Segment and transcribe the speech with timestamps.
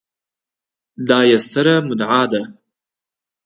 [1.07, 2.41] دا يې ستره مدعا ده